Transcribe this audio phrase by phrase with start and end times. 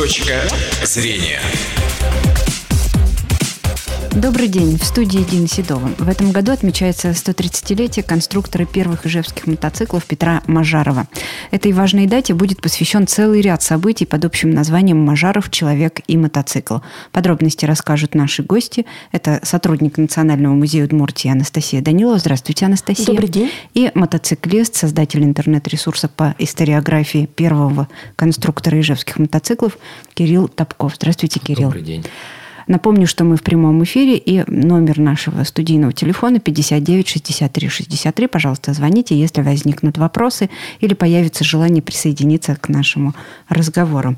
[0.00, 0.48] Точка
[0.82, 1.42] зрения.
[4.16, 4.76] Добрый день.
[4.76, 5.88] В студии Дина Седова.
[5.98, 11.06] В этом году отмечается 130-летие конструктора первых ижевских мотоциклов Петра Мажарова.
[11.52, 15.48] Этой важной дате будет посвящен целый ряд событий под общим названием «Мажаров.
[15.50, 16.78] Человек и мотоцикл».
[17.12, 18.84] Подробности расскажут наши гости.
[19.12, 22.18] Это сотрудник Национального музея Удмуртии Анастасия Данилова.
[22.18, 23.06] Здравствуйте, Анастасия.
[23.06, 23.50] Добрый день.
[23.74, 27.86] И мотоциклист, создатель интернет-ресурса по историографии первого
[28.16, 29.78] конструктора ижевских мотоциклов
[30.14, 30.96] Кирилл Топков.
[30.96, 31.68] Здравствуйте, Кирилл.
[31.68, 32.04] Добрый день.
[32.66, 38.26] Напомню, что мы в прямом эфире, и номер нашего студийного телефона 59 63 63.
[38.26, 40.50] Пожалуйста, звоните, если возникнут вопросы
[40.80, 43.14] или появится желание присоединиться к нашему
[43.48, 44.16] разговору.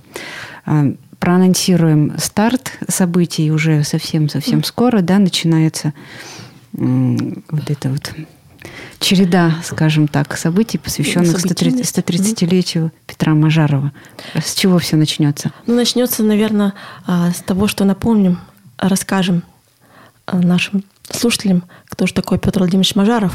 [0.65, 5.93] А, проанонсируем старт событий уже совсем-совсем скоро, да, начинается
[6.73, 8.12] вот это вот
[8.98, 13.93] череда, скажем так, событий, посвященных 130-летию Петра Мажарова.
[14.35, 15.52] С чего все начнется?
[15.66, 16.75] Ну, начнется, наверное,
[17.07, 18.38] а, с того, что напомним,
[18.79, 19.43] расскажем
[20.27, 23.35] а, нашим слушателям, кто же такой Петр Владимирович Мажаров.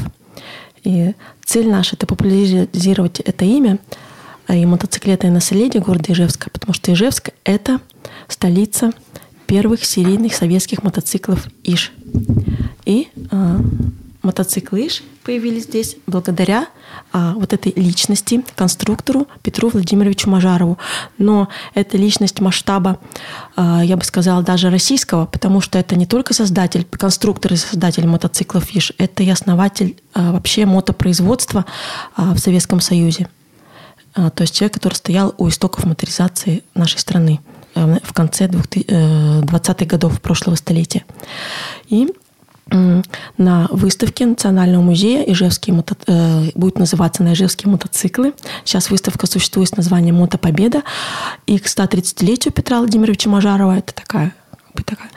[0.84, 3.78] И цель наша– это популяризировать это имя
[4.46, 7.80] а, и мотоциклетное наследие города Ижевска, потому что Ижевск– это
[8.28, 8.92] столица
[9.46, 11.92] первых серийных советских мотоциклов Иж.
[12.84, 13.08] И
[14.22, 14.88] мотоциклы
[15.24, 16.68] появились здесь благодаря
[17.12, 20.78] а, вот этой личности, конструктору Петру Владимировичу Мажарову.
[21.18, 22.98] Но это личность масштаба,
[23.56, 28.06] а, я бы сказала, даже российского, потому что это не только создатель, конструктор и создатель
[28.06, 31.64] мотоциклов ИЖ, это и основатель а, вообще мотопроизводства
[32.16, 33.28] а, в Советском Союзе.
[34.14, 37.40] А, то есть человек, который стоял у истоков моторизации нашей страны
[37.74, 41.04] а, в конце 20-х э, годов прошлого столетия.
[41.88, 42.08] И
[42.70, 45.96] на выставке Национального музея Ижевские мото...
[46.06, 48.34] э, будет называться на Ижевские мотоциклы.
[48.64, 50.82] Сейчас выставка существует с названием «Мотопобеда».
[51.46, 54.34] И к 130-летию Петра Владимировича Мажарова это такая,
[54.84, 55.10] такая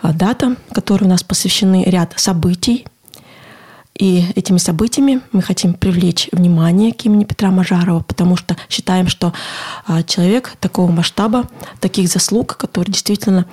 [0.00, 2.86] а, дата, которой у нас посвящены ряд событий.
[3.98, 9.32] И этими событиями мы хотим привлечь внимание к имени Петра Мажарова, потому что считаем, что
[9.86, 11.48] а, человек такого масштаба,
[11.80, 13.46] таких заслуг, который действительно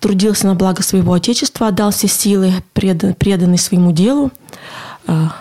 [0.00, 4.30] трудился на благо своего Отечества, отдал все силы, предан, преданный своему делу,
[5.06, 5.34] а,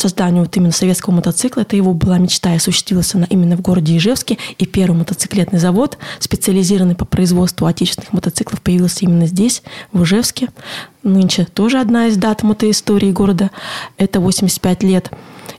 [0.00, 1.60] созданию вот именно советского мотоцикла.
[1.60, 4.38] Это его была мечта и осуществилась она именно в городе Ижевске.
[4.58, 9.62] И первый мотоциклетный завод, специализированный по производству отечественных мотоциклов, появился именно здесь,
[9.92, 10.48] в Ижевске.
[11.02, 13.50] Нынче тоже одна из дат мотоистории города.
[13.98, 15.10] Это 85 лет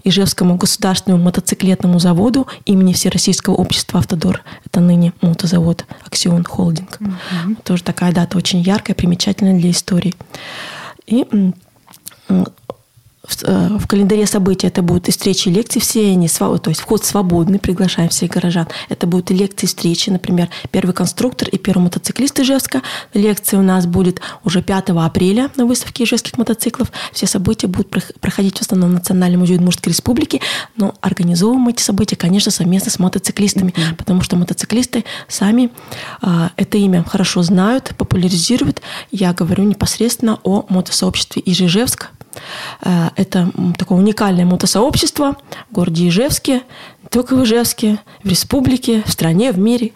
[0.03, 4.43] Ижевскому государственному мотоциклетному заводу имени Всероссийского общества «Автодор».
[4.65, 6.99] Это ныне мотозавод «Аксион Холдинг».
[6.99, 7.55] Угу.
[7.63, 10.13] Тоже такая дата очень яркая, примечательная для истории.
[11.07, 11.25] И
[13.23, 16.81] в, э, в календаре событий это будут и встречи, и лекции все, они, то есть
[16.81, 18.67] вход свободный, приглашаем всех горожан.
[18.89, 22.81] Это будут и лекции, встречи, например, первый конструктор и первый мотоциклист Ижевска.
[23.13, 26.91] Лекция у нас будет уже 5 апреля на выставке ижевских мотоциклов.
[27.13, 27.89] Все события будут
[28.19, 30.41] проходить в основном в Национальном музее Удмуртской республики,
[30.75, 33.95] но организовываем эти события, конечно, совместно с мотоциклистами, mm-hmm.
[33.95, 35.69] потому что мотоциклисты сами
[36.23, 38.81] э, это имя хорошо знают, популяризируют.
[39.11, 42.09] Я говорю непосредственно о мотосообществе Ижевск,
[42.81, 45.35] это такое уникальное мотосообщество
[45.69, 46.63] в городе Ижевске,
[47.09, 49.91] только в Ижевске, в республике, в стране, в мире.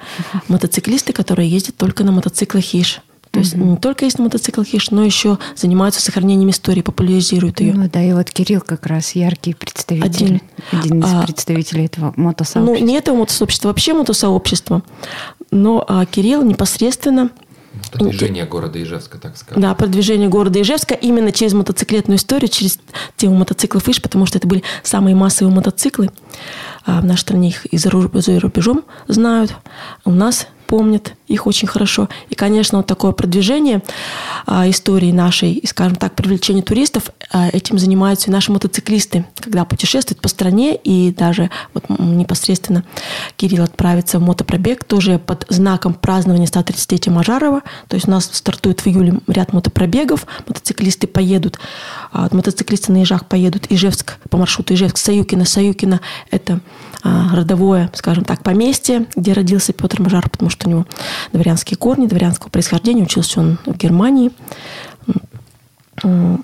[0.47, 3.01] Мотоциклисты, которые ездят только на мотоциклах Иж.
[3.35, 7.73] То есть не только есть на мотоциклах Иж, но еще занимаются сохранением истории, популяризируют ее.
[7.73, 10.41] Ну да, и вот Кирилл как раз яркий представитель, один,
[10.71, 12.79] один из а, представителей этого мотосообщества.
[12.79, 14.83] Ну, не этого мотосообщества, вообще мотосообщества.
[15.51, 17.29] Но а, Кирилл непосредственно
[17.91, 19.61] Продвижение города Ижевска, так сказать.
[19.61, 22.79] Да, продвижение города Ижевска именно через мотоциклетную историю, через
[23.17, 26.09] тему мотоциклов Иж, потому что это были самые массовые мотоциклы.
[26.85, 29.55] А в нашей стране их и за рубежом знают.
[30.03, 32.07] У нас помнят их очень хорошо.
[32.29, 33.81] И, конечно, вот такое продвижение
[34.45, 39.65] а, истории нашей, и, скажем так, привлечение туристов, а, этим занимаются и наши мотоциклисты, когда
[39.65, 42.83] путешествуют по стране, и даже вот непосредственно
[43.37, 47.61] Кирилл отправится в мотопробег, тоже под знаком празднования 130-летия Мажарова.
[47.87, 51.59] То есть у нас стартует в июле ряд мотопробегов, мотоциклисты поедут,
[52.11, 55.45] а, мотоциклисты на Ижах поедут Ижевск по маршруту Ижевск-Саюкино.
[55.45, 56.01] Саюкино–
[56.31, 56.59] это
[57.03, 60.85] а, родовое, скажем так, поместье, где родился Петр Мажар, потому что у него
[61.33, 63.03] дворянские корни, дворянского происхождения.
[63.03, 64.31] Учился он в Германии.
[66.03, 66.37] А,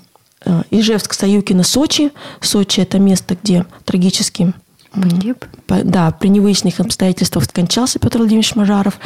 [0.70, 2.10] Ижевск, Саюкино, Сочи.
[2.40, 4.52] Сочи– это место, где трагически
[4.92, 5.46] Погиб?
[5.68, 8.98] Да, при невыясненных обстоятельствах скончался Петр Владимирович Мажаров.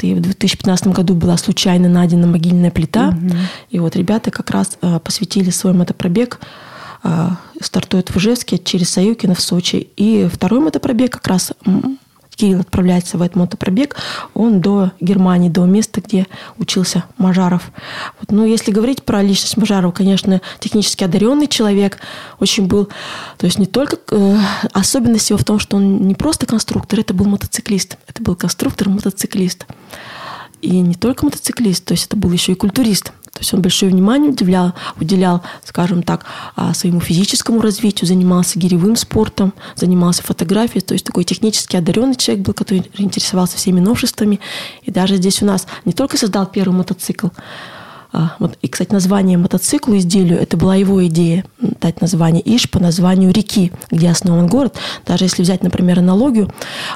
[0.00, 3.08] И в 2015 году была случайно найдена могильная плита.
[3.08, 3.36] Угу.
[3.70, 6.40] И вот ребята как раз а, посвятили свой мотопробег
[7.60, 9.88] стартует в Ижевске через Саюкино в Сочи.
[9.96, 11.52] И второй мотопробег как раз
[12.38, 13.96] Кирилл отправляется в этот мотопробег,
[14.32, 17.72] он до Германии, до места, где учился Мажаров.
[18.20, 18.30] Вот.
[18.30, 21.98] Ну, если говорить про личность Мажарова, конечно, технически одаренный человек,
[22.38, 22.88] очень был,
[23.38, 24.38] то есть не только, э,
[24.72, 29.66] особенность его в том, что он не просто конструктор, это был мотоциклист, это был конструктор-мотоциклист.
[30.62, 33.12] И не только мотоциклист, то есть это был еще и культурист.
[33.32, 36.24] То есть он большое внимание уделял, уделял, скажем так,
[36.56, 40.80] а, своему физическому развитию, занимался гиревым спортом, занимался фотографией.
[40.82, 44.40] То есть такой технически одаренный человек был, который интересовался всеми новшествами.
[44.82, 47.28] И даже здесь у нас не только создал первый мотоцикл,
[48.10, 53.32] а, и, кстати, название мотоциклу изделию, это была его идея, дать название Иш по названию
[53.32, 54.76] реки, где основан город.
[55.06, 56.50] Даже если взять, например, аналогию,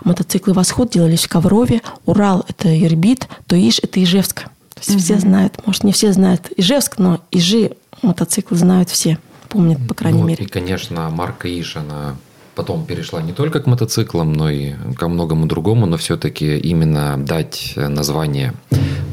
[0.04, 4.46] мотоциклы «Восход» делались в Коврове, Урал– это Ирбит, то Иш– это Ижевск.
[4.84, 5.18] То есть угу.
[5.18, 9.18] все знают, может, не все знают Ижевск, но Ижи мотоциклы знают все,
[9.48, 10.44] помнят, по крайней ну, мере.
[10.44, 12.16] И, конечно, марка Иж, она
[12.54, 17.74] потом перешла не только к мотоциклам, но и ко многому другому, но все-таки именно дать
[17.76, 18.54] название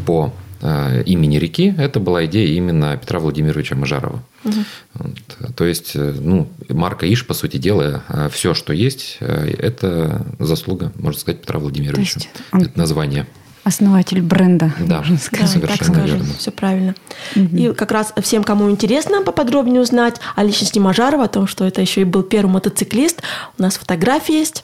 [0.05, 4.23] по э, имени реки, это была идея именно Петра Владимировича Мажарова.
[4.43, 4.55] Угу.
[4.95, 5.55] Вот.
[5.55, 10.91] То есть, э, ну, марка Иш, по сути дела, э, все, что есть, это заслуга,
[10.95, 12.21] можно сказать, Петра Владимировича.
[12.51, 12.63] Он...
[12.63, 13.27] Это название
[13.69, 15.61] основатель бренда, да, можно сказать.
[15.61, 16.33] Да, так скажем, верно.
[16.37, 16.95] все правильно.
[17.35, 17.55] Угу.
[17.55, 21.81] И как раз всем, кому интересно поподробнее узнать о личности Мажарова, о том, что это
[21.81, 23.21] еще и был первый мотоциклист,
[23.57, 24.63] у нас фотографии есть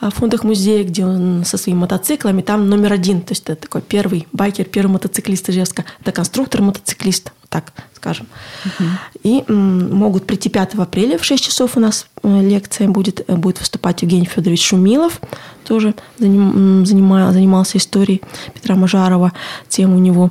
[0.00, 3.82] в фондах музея, где он со своими мотоциклами, там номер один, то есть это такой
[3.82, 8.26] первый байкер, первый мотоциклист Ижевска, это конструктор-мотоциклист, так скажем.
[8.64, 8.88] Угу.
[9.22, 13.60] И м, могут прийти 5 апреля в 6 часов у нас э, лекция будет, будет
[13.60, 15.20] выступать Евгений Федорович Шумилов,
[15.62, 18.22] тоже заним, занимал, занимался историей
[18.54, 19.32] Петра Мажарова,
[19.68, 20.30] тем у него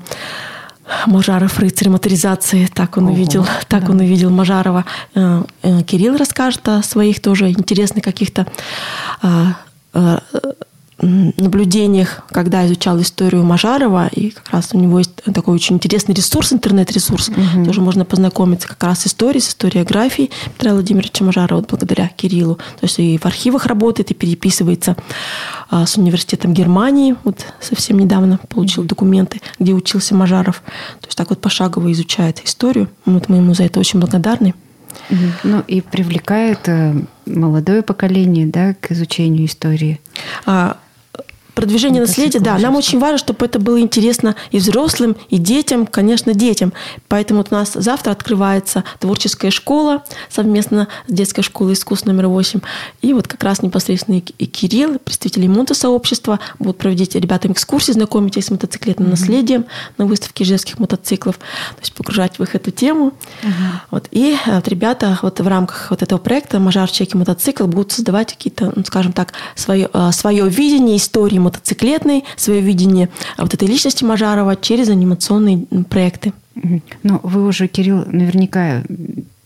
[1.06, 3.92] Мажаров рыцарь моторизации, так он Ого, увидел, так да.
[3.92, 4.86] он увидел Мажарова.
[5.16, 5.44] Э,
[5.86, 8.46] Кирилл расскажет о своих тоже интересных каких-то
[11.02, 16.54] наблюдениях, когда изучал историю Мажарова, и как раз у него есть такой очень интересный ресурс,
[16.54, 17.66] интернет-ресурс, угу.
[17.66, 22.56] тоже можно познакомиться как раз с историей, с историографией Петра Владимировича Мажарова, вот благодаря Кириллу.
[22.56, 24.96] То есть и в архивах работает, и переписывается
[25.70, 30.62] а, с университетом Германии, вот совсем недавно получил документы, где учился Мажаров.
[31.00, 32.90] То есть так вот пошагово изучает историю.
[33.06, 34.54] Вот мы ему за это очень благодарны.
[35.44, 36.94] Ну и привлекает э,
[37.26, 40.00] молодое поколение да, к изучению истории.
[40.46, 40.78] А,
[41.56, 46.34] Продвижение наследия, да, нам очень важно, чтобы это было интересно и взрослым, и детям, конечно,
[46.34, 46.72] детям.
[47.10, 52.62] Поэтому вот у нас завтра открывается творческая школа совместно с детской школой искусств номер 8.
[53.02, 58.46] И вот как раз непосредственно и Кирилл, представители мотосообщества, будут проводить ребятам экскурсии, знакомить их
[58.46, 59.12] с мотоциклетным mm-hmm.
[59.12, 59.66] наследием
[59.98, 63.14] на выставке ижевских мотоциклов, то есть погружать в их эту тему.
[63.44, 63.52] Mm-hmm.
[63.92, 64.08] Вот.
[64.12, 68.32] И э, вот ребята вот в рамках вот этого проекта «Мажар Чеки мотоцикл» будут создавать
[68.32, 74.04] какие-то, ну, скажем так, свое, э, свое видение истории мотоциклетной, свое видение вот этой личности
[74.04, 76.34] Мажарова через анимационные проекты.
[77.04, 78.84] Ну, вы уже, Кирилл, наверняка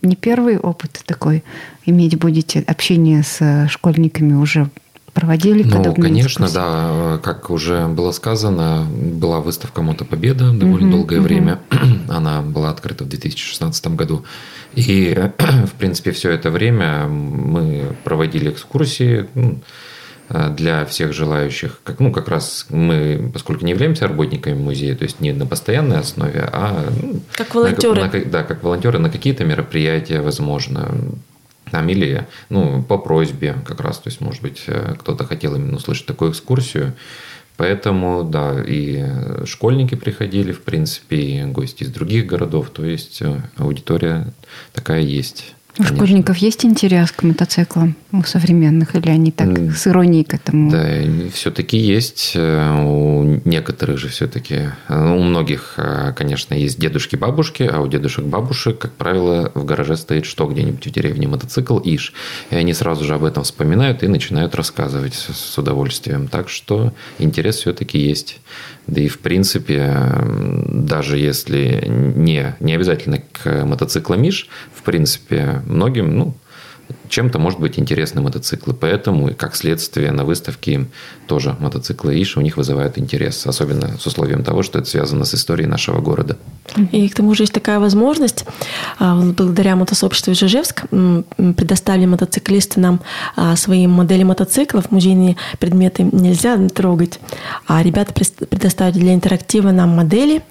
[0.01, 1.43] не первый опыт такой
[1.85, 4.69] иметь будете общение с школьниками уже
[5.13, 6.53] проводили ну, подобные конечно, дискуссии?
[6.53, 7.19] да.
[7.23, 11.25] Как уже было сказано, была выставка «Мотопобеда» довольно угу, долгое угу.
[11.25, 11.59] время.
[12.09, 14.25] Она была открыта в 2016 году.
[14.75, 19.59] И, в принципе, все это время мы проводили экскурсии, ну, Э,
[20.29, 21.79] для всех желающих.
[21.83, 25.99] Как, ну, как раз мы, поскольку не являемся работниками музея, то есть не на постоянной
[25.99, 26.89] основе, а...
[27.01, 28.01] Ну, как волонтеры.
[28.01, 30.95] На, на, да, как волонтеры на какие-то мероприятия, возможно,
[31.71, 35.77] там или ну, по просьбе как раз, то есть, может быть, э, кто-то хотел именно
[35.77, 36.93] услышать такую экскурсию,
[37.57, 39.05] Поэтому, да, и
[39.45, 44.33] школьники приходили, в принципе, и гости из других городов, то есть э, аудитория
[44.73, 45.55] такая есть.
[45.77, 50.71] У школьников есть интерес к мотоциклам у современных, или они так с иронией к этому?
[50.71, 50.87] Да,
[51.33, 52.31] все-таки есть.
[52.35, 58.77] Э, у некоторых же все-таки, э, у многих, э, конечно, есть дедушки-бабушки, а у дедушек-бабушек,
[58.77, 62.13] как правило, в гараже стоит что где-нибудь в деревне мотоцикл Иш.
[62.51, 66.29] И они сразу же об этом вспоминают и начинают рассказывать с удовольствием.
[66.29, 68.39] Так что интерес все-таки есть.
[68.87, 69.97] Да и в принципе,
[70.69, 76.33] даже если не, не обязательно к мотоциклам Миш, в принципе, многим, ну,
[77.15, 78.73] чем-то может быть интересны мотоциклы.
[78.73, 80.87] Поэтому, как следствие, на выставке
[81.27, 83.47] тоже мотоциклы Иш у них вызывают интерес.
[83.47, 86.37] Особенно с условием того, что это связано с историей нашего города.
[86.91, 88.43] И к тому же есть такая возможность,
[88.99, 92.99] а, благодаря мотосообществу Ижевск предоставили мотоциклисты нам
[93.37, 97.19] а, свои модели мотоциклов, музейные предметы нельзя трогать,
[97.65, 100.41] а ребята предоставили для интерактива нам модели,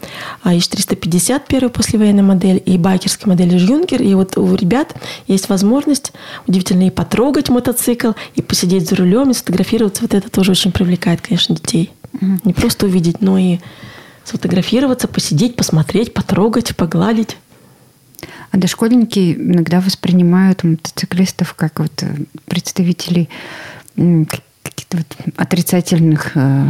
[0.44, 4.94] ИЖ-350 первая послевоенная модель и байкерская модель Юнкер, и вот у ребят
[5.26, 6.12] есть возможность
[6.54, 11.20] удивительно и потрогать мотоцикл, и посидеть за рулем, и сфотографироваться, вот это тоже очень привлекает,
[11.20, 11.92] конечно, детей.
[12.20, 13.58] Не просто увидеть, но и
[14.22, 17.36] сфотографироваться, посидеть, посмотреть, потрогать, погладить.
[18.52, 23.28] А дошкольники иногда воспринимают мотоциклистов как вот э, представителей
[23.96, 26.68] каких-то вот отрицательных э,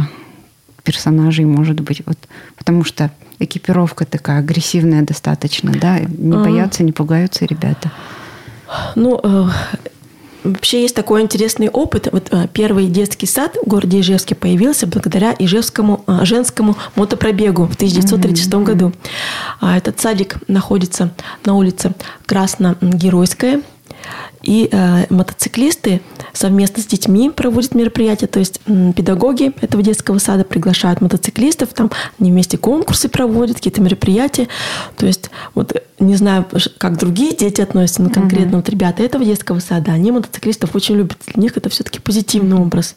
[0.83, 2.17] персонажей, может быть, вот,
[2.57, 7.91] потому что экипировка такая агрессивная достаточно, да, не боятся, не пугаются ребята.
[8.95, 9.49] Ну, э,
[10.45, 12.07] Вообще есть такой интересный опыт.
[12.11, 17.73] Вот а, первый детский сад в городе Ижевске появился благодаря Ижевскому а, женскому мотопробегу в
[17.73, 18.63] 1936 mm-hmm.
[18.63, 18.93] году.
[19.59, 21.11] А, этот садик находится
[21.45, 21.95] на улице
[22.27, 23.63] Красно-Геройская.
[24.43, 26.01] И э, мотоциклисты
[26.33, 31.91] совместно с детьми проводят мероприятия, то есть м, педагоги этого детского сада приглашают мотоциклистов, там
[32.19, 34.47] они вместе конкурсы проводят, какие-то мероприятия.
[34.97, 36.45] То есть вот не знаю,
[36.77, 38.55] как другие дети относятся, но конкретно mm-hmm.
[38.55, 41.17] вот ребята этого детского сада, они мотоциклистов очень любят.
[41.25, 42.95] Для них это все-таки позитивный образ.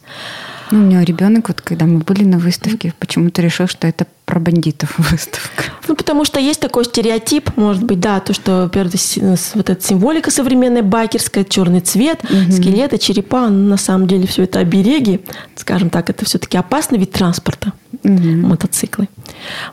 [0.71, 4.39] Ну, у меня ребенок, вот когда мы были на выставке, почему-то решил, что это про
[4.39, 5.63] бандитов выставка.
[5.87, 10.83] Ну, потому что есть такой стереотип, может быть, да, то, что, вот эта символика современная
[10.83, 12.51] байкерская, черный цвет, угу.
[12.51, 15.21] скелеты, черепа, на самом деле все это обереги,
[15.55, 18.21] скажем так, это все-таки опасный вид транспорта, угу.
[18.21, 19.09] мотоциклы.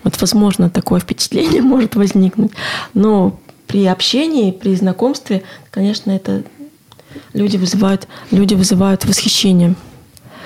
[0.04, 2.52] Вот, возможно, такое впечатление может возникнуть.
[2.94, 6.44] Но при общении, при знакомстве, конечно, это
[7.34, 9.74] люди вызывают, люди вызывают восхищение.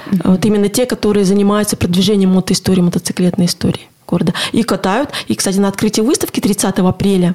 [0.07, 0.21] Mm-hmm.
[0.25, 4.35] Вот именно те, которые занимаются продвижением мотоистории, мотоциклетной истории города.
[4.53, 5.11] И катают.
[5.29, 7.35] И, кстати, на открытии выставки 30 апреля,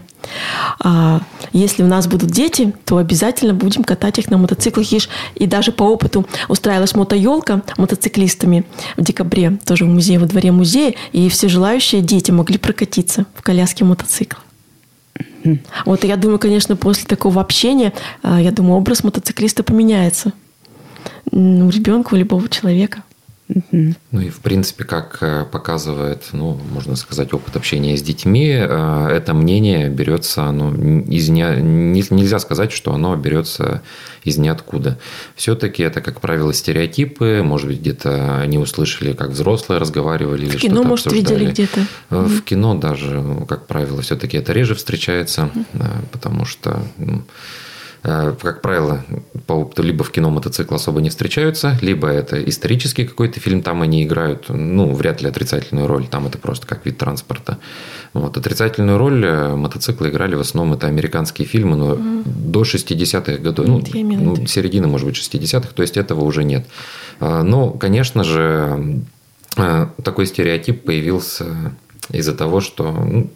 [0.79, 1.22] а,
[1.53, 4.86] если у нас будут дети, то обязательно будем катать их на мотоциклах.
[5.36, 8.65] И даже по опыту устраивалась мотоелка мотоциклистами
[8.98, 13.41] в декабре, тоже в музее, во дворе музея, и все желающие дети могли прокатиться в
[13.41, 14.39] коляске мотоцикла.
[15.86, 20.34] Вот я думаю, конечно, после такого общения, а, я думаю, образ мотоциклиста поменяется
[21.32, 23.03] у ребенка, у любого человека.
[23.48, 29.08] Ну и в принципе, как э, показывает, ну, можно сказать, опыт общения с детьми, э,
[29.12, 31.44] это мнение берется, ну, из не,
[32.10, 33.84] нельзя сказать, что оно берется
[34.24, 34.98] из ниоткуда.
[35.36, 40.48] Все-таки это, как правило, стереотипы, может быть, где-то они услышали, как взрослые разговаривали.
[40.48, 41.40] В или кино, может, обсуждали.
[41.40, 41.86] видели где-то.
[42.10, 45.52] Э, в кино даже, как правило, все-таки это реже встречается,
[46.12, 47.24] потому что ну,
[48.06, 49.04] как правило,
[49.48, 53.82] по опыту либо в кино мотоцикл особо не встречаются, либо это исторический какой-то фильм, там
[53.82, 57.58] они играют, ну, вряд ли отрицательную роль, там это просто как вид транспорта.
[58.14, 58.38] Вот.
[58.38, 62.24] Отрицательную роль э, мотоциклы играли в основном это американские фильмы, но угу.
[62.26, 66.68] до 60-х годов, ну, ну, середины, может быть, 60-х, то есть этого уже нет.
[67.20, 69.02] Э, но, конечно же,
[69.56, 71.74] такой стереотип появился
[72.12, 73.32] из-за того, что ну,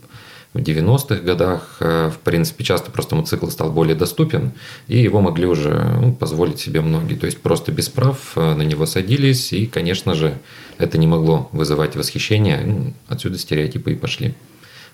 [0.54, 4.54] в 90-х годах, э, в принципе, часто просто мотоцикл стал более доступен,
[4.88, 7.16] и его могли уже ну, позволить себе многие.
[7.16, 10.40] То есть просто без прав э, на него садились, и, конечно же,
[10.80, 12.62] это не могло вызывать восхищение.
[12.66, 14.34] Ну, отсюда стереотипы и пошли.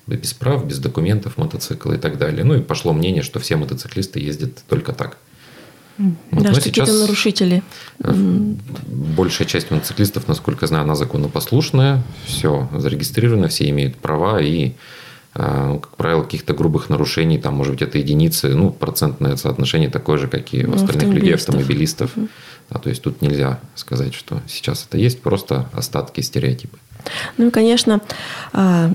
[0.07, 2.43] Без прав, без документов мотоцикл и так далее.
[2.43, 5.17] Ну и пошло мнение, что все мотоциклисты ездят только так.
[5.97, 6.43] Вот.
[6.43, 7.63] Да, что какие-то нарушители.
[7.99, 14.67] Э, большая часть мотоциклистов, насколько я знаю, она законопослушная, все зарегистрировано, все имеют права и
[14.67, 14.73] ну,
[15.35, 20.29] как правило, каких-то грубых нарушений, там, может быть, это единицы, ну, процентное соотношение такое же,
[20.29, 22.15] как и у ну, остальных людей, автомобилистов.
[22.15, 22.27] Угу.
[22.69, 26.77] Да, то есть тут нельзя сказать, что сейчас это есть, просто остатки стереотипы.
[27.37, 27.99] Ну, конечно,
[28.53, 28.91] а,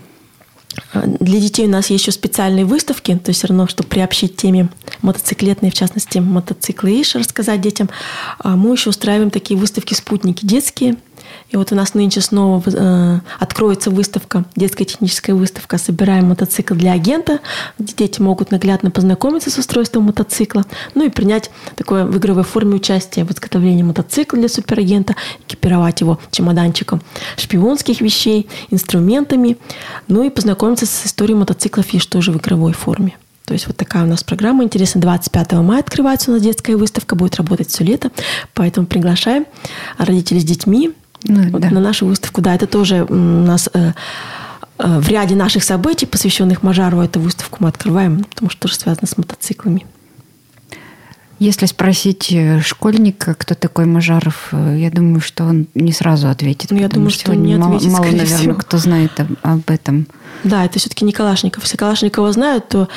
[0.95, 4.71] для детей у нас есть еще специальные выставки, то есть все равно, чтобы приобщить теме
[5.03, 7.91] мотоциклетной, в частности, мотоциклы Иш, рассказать детям,
[8.39, 10.97] а, мы еще устраиваем такие выставки «Спутники» детские–
[11.51, 16.93] и вот у нас нынче снова э, откроется выставка, детская техническая выставка «Собираем мотоцикл для
[16.93, 17.41] агента»,
[17.79, 20.65] где дети могут наглядно познакомиться с устройством мотоцикла,
[20.95, 25.17] ну и принять такое в игровой форме участие в изготовлении мотоцикла для суперагента,
[25.47, 27.03] экипировать его чемоданчиком
[27.37, 29.59] шпионских вещей, инструментами,
[30.07, 33.17] ну и познакомиться с историей мотоцикла фиш тоже в игровой форме.
[33.51, 35.03] То есть вот такая у нас программа интересная.
[35.03, 38.13] 25 мая открывается у нас детская выставка, будет работать все лето.
[38.55, 39.45] Поэтому приглашаем
[39.99, 40.93] родителей с детьми,
[41.25, 41.71] ну, вот да.
[41.71, 42.41] на нашу выставку.
[42.41, 43.93] Да, это тоже у нас э,
[44.79, 49.07] э, в ряде наших событий, посвященных Мажару, эту выставку мы открываем, потому что тоже связано
[49.07, 49.85] с мотоциклами.
[51.41, 56.71] Если спросить э, школьника, кто такой Мажаров, э, я думаю, что он не сразу ответит.
[56.71, 58.55] Ну, я думаю, что сегодня не мало, ответит, мало скорее наверное, всего.
[58.57, 60.07] кто знает об, об этом.
[60.45, 61.63] Да, это все-таки не Калашников.
[61.63, 62.91] Если Калашникова знают, то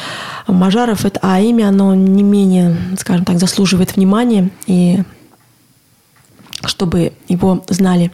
[0.48, 4.50] Мажаров, это, а имя, оно не менее, скажем так, заслуживает внимания.
[4.68, 5.03] И
[6.65, 8.12] чтобы его знали,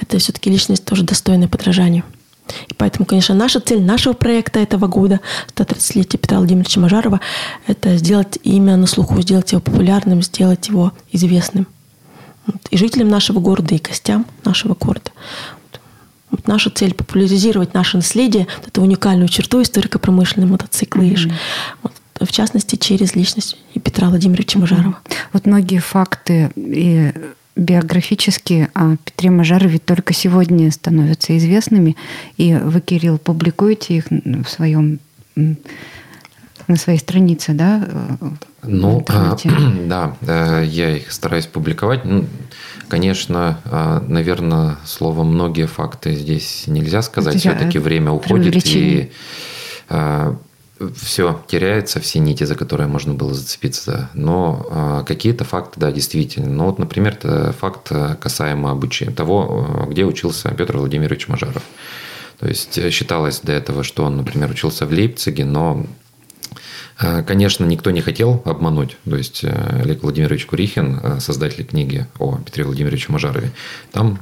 [0.00, 2.04] это все-таки личность тоже достойная подражанию.
[2.68, 5.20] И поэтому, конечно, наша цель нашего проекта этого года,
[5.54, 7.20] 130-летия Петра Владимировича Мажарова,
[7.66, 11.66] это сделать имя на слуху, сделать его популярным, сделать его известным.
[12.46, 12.66] Вот.
[12.70, 15.10] И жителям нашего города, и гостям нашего города.
[16.30, 16.46] Вот.
[16.46, 21.32] Наша цель популяризировать наше наследие, вот эту уникальную черту историко-промышленной мотоциклы, mm
[21.82, 24.98] вот, в частности, через личность и Петра Владимировича Мажарова.
[25.32, 27.12] Вот многие факты и
[27.60, 31.94] биографические о Петре Мажарове только сегодня становятся известными,
[32.38, 34.98] и вы, Кирилл, публикуете их в своем
[35.36, 37.86] на своей странице, да?
[38.62, 39.36] Ну, а,
[39.86, 42.04] да, э, я их стараюсь публиковать.
[42.04, 42.26] Ну,
[42.88, 47.40] конечно, а, наверное, слово «многие факты» здесь нельзя сказать.
[47.40, 49.10] Все-таки время уходит, и
[50.96, 54.10] все теряется, все нити, за которые можно было зацепиться.
[54.14, 56.48] Но э, какие-то факты, да, действительно.
[56.48, 61.62] Но вот, например, это факт касаемо обучения, того, где учился Петр Владимирович Мажаров.
[62.38, 65.86] То есть считалось до этого, что он, например, учился в Лейпциге, но
[67.26, 68.98] Конечно, никто не хотел обмануть.
[69.08, 73.52] То есть Олег Владимирович Курихин, создатель книги о Петре Владимировиче Мажарове,
[73.90, 74.18] там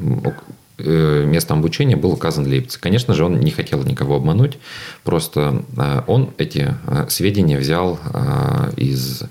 [0.79, 2.81] местом обучения был указан Лейпциг.
[2.81, 4.59] Конечно же, он не хотел никого обмануть,
[5.05, 5.65] просто
[6.07, 6.75] он эти
[7.09, 7.99] сведения взял
[8.77, 9.25] из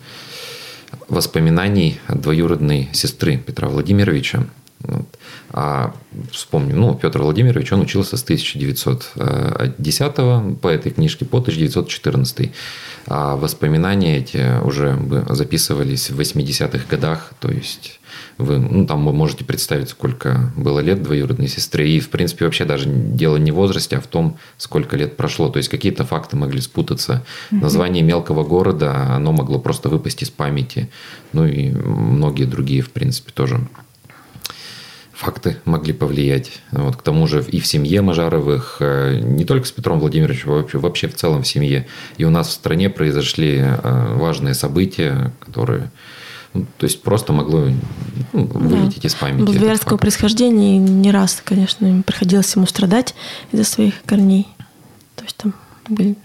[1.09, 4.43] воспоминаний двоюродной сестры Петра Владимировича.
[5.51, 5.93] А
[6.31, 12.51] вспомним, ну, Петр Владимирович, он учился с 1910 по этой книжке по 1914.
[13.07, 14.99] А воспоминания эти уже
[15.29, 18.01] записывались в 80-х годах, то есть
[18.37, 21.89] вы, ну, там вы можете представить, сколько было лет двоюродной сестре.
[21.89, 25.49] И, в принципе, вообще даже дело не в возрасте, а в том, сколько лет прошло.
[25.49, 27.25] То есть какие-то факты могли спутаться.
[27.51, 30.89] Название мелкого города, оно могло просто выпасть из памяти.
[31.33, 33.59] Ну и многие другие, в принципе, тоже
[35.13, 36.61] факты могли повлиять.
[36.71, 41.07] Вот, к тому же и в семье Мажаровых, не только с Петром Владимировичем, вообще, вообще
[41.07, 41.87] в целом в семье.
[42.17, 45.89] И у нас в стране произошли важные события, которые
[46.77, 47.67] то есть просто могло
[48.33, 49.07] ну, вылететь да.
[49.07, 49.43] из памяти.
[49.43, 53.15] Болгарского происхождения не раз, конечно, приходилось ему страдать
[53.51, 54.47] из-за своих корней.
[55.15, 55.53] То есть там
[55.89, 56.15] были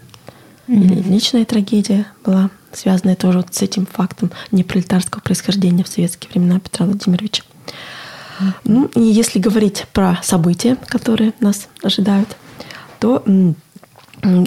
[0.68, 1.08] mm-hmm.
[1.10, 6.86] личная трагедия была связанная тоже вот с этим фактом непролетарского происхождения в советские времена Петра
[6.86, 7.42] Владимировича.
[8.64, 12.36] Ну, и если говорить про события, которые нас ожидают,
[12.98, 13.22] то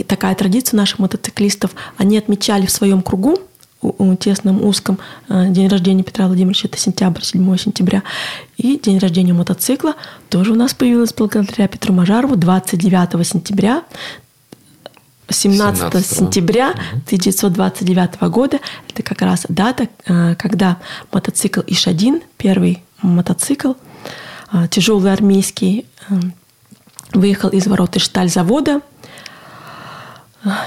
[0.08, 3.38] такая традиция наших мотоциклистов, они отмечали в своем кругу,
[4.20, 8.04] тесном, узком, день рождения Петра Владимировича, это сентябрь, 7 сентября,
[8.58, 9.96] и день рождения мотоцикла
[10.30, 13.84] тоже у нас появилась благодаря Петру Мажарову 29 сентября
[15.28, 16.70] 17, 17 сентября
[17.06, 18.60] 1929 года.
[18.90, 19.90] Это как раз дата,
[20.38, 20.78] когда
[21.12, 23.74] мотоцикл Иш-1, первый мотоцикл,
[24.70, 25.86] тяжелый армейский,
[27.14, 28.82] выехал из ворот Ишталь-завода.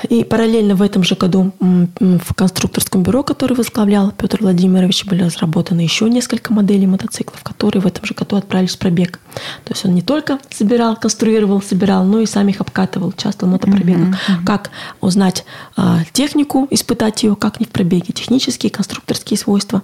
[0.09, 5.81] И параллельно в этом же году в конструкторском бюро, которое возглавлял Петр Владимирович, были разработаны
[5.81, 9.21] еще несколько моделей мотоциклов, которые в этом же году отправились в пробег.
[9.65, 13.53] То есть он не только собирал, конструировал, собирал, но и сам их обкатывал, участвовал в
[13.53, 14.09] мотопробегах.
[14.09, 14.45] Mm-hmm.
[14.45, 15.45] Как узнать
[15.77, 19.83] а, технику, испытать ее, как не в пробеге, технические, конструкторские свойства.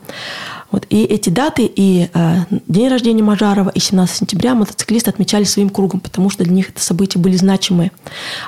[0.70, 0.87] Вот.
[0.90, 2.37] И эти даты, и э,
[2.68, 6.83] день рождения Мажарова, и 17 сентября мотоциклисты отмечали своим кругом, потому что для них это
[6.83, 7.92] события были значимые.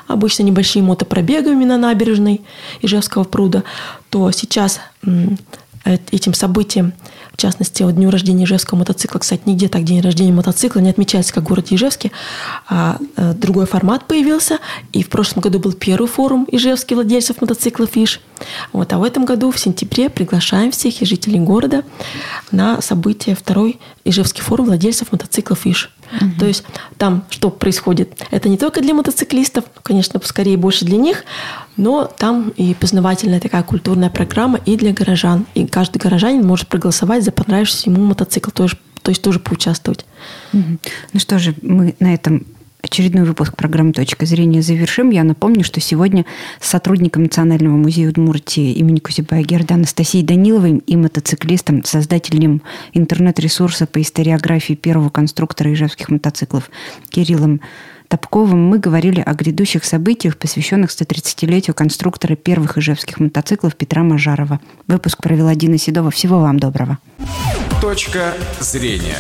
[0.07, 2.43] Обычно небольшие мотопробегами на набережной
[2.83, 3.65] Ижевского пруда,
[4.11, 6.93] то сейчас э, этим событием
[7.37, 11.35] в частности, вот дню рождения Ижевского мотоцикла, кстати, нигде так день рождения мотоцикла не отмечается,
[11.35, 12.11] как в городе Ижевске,
[12.67, 14.59] а э, другой формат появился.
[14.95, 18.21] И в прошлом году был первый форум ижевских владельцев мотоциклов ИШ.
[18.73, 21.85] Вот, а в этом году, в сентябре, приглашаем всех и жителей города
[22.53, 25.91] на событие второй Ижевский форум владельцев мотоциклов ИШ.
[26.13, 26.31] Угу.
[26.39, 26.65] То есть
[26.97, 28.15] там что происходит?
[28.31, 31.25] Это не только для мотоциклистов, конечно, скорее больше для них,
[31.77, 35.47] но там и познавательная такая культурная программа и для горожан.
[35.55, 40.07] И каждый горожанин может проголосовать за понравившийся ему мотоцикл, то есть, то есть тоже поучаствовать.
[40.53, 40.79] Угу.
[41.13, 42.47] Ну что же, мы на этом
[42.87, 45.11] очередной выпуск программы «Точка зрения» завершим.
[45.11, 46.25] Я напомню, что сегодня
[46.61, 52.63] с сотрудником Национального музея Удмуртии имени Кузибая Герда Анастасией Даниловой и мотоциклистом, создателем
[52.93, 56.71] интернет-ресурса по историографии первого конструктора ижевских мотоциклов
[57.11, 57.61] Кириллом
[58.09, 64.61] Топковым мы говорили о грядущих событиях, посвященных 130-летию конструктора первых ижевских мотоциклов Петра Мажарова.
[64.87, 66.11] Выпуск провела Дина Седова.
[66.11, 66.99] Всего вам доброго.
[67.81, 69.19] Точка зрения.